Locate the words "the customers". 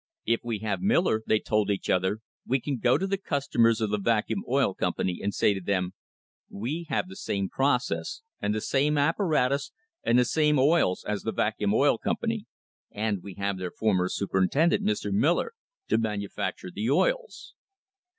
3.05-3.79